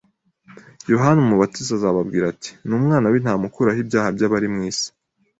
Yohana 0.91 1.19
Umubatiza 1.21 1.71
azababwira 1.77 2.25
ati: 2.33 2.51
Ni 2.67 2.73
Umwana 2.79 3.05
w'intama 3.11 3.43
ukuraho 3.49 3.79
ibyaha 3.83 4.09
by'abari 4.15 4.47
mu 4.53 4.59
isi. 4.71 4.87